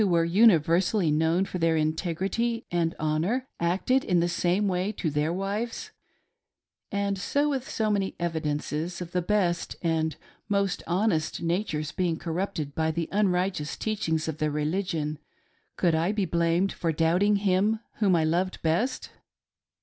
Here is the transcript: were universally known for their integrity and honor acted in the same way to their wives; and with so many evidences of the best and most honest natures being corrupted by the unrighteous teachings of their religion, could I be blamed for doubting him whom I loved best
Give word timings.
were 0.03 0.25
universally 0.25 1.11
known 1.11 1.45
for 1.45 1.59
their 1.59 1.77
integrity 1.77 2.65
and 2.71 2.95
honor 2.97 3.47
acted 3.59 4.03
in 4.03 4.19
the 4.19 4.27
same 4.27 4.67
way 4.67 4.91
to 4.91 5.11
their 5.11 5.31
wives; 5.31 5.91
and 6.91 7.21
with 7.47 7.69
so 7.69 7.91
many 7.91 8.15
evidences 8.19 8.99
of 8.99 9.11
the 9.11 9.21
best 9.21 9.75
and 9.83 10.15
most 10.49 10.81
honest 10.87 11.39
natures 11.43 11.91
being 11.91 12.17
corrupted 12.17 12.73
by 12.73 12.89
the 12.89 13.07
unrighteous 13.11 13.77
teachings 13.77 14.27
of 14.27 14.39
their 14.39 14.49
religion, 14.49 15.19
could 15.75 15.93
I 15.93 16.11
be 16.11 16.25
blamed 16.25 16.71
for 16.71 16.91
doubting 16.91 17.35
him 17.35 17.79
whom 17.97 18.15
I 18.15 18.23
loved 18.23 18.59
best 18.63 19.11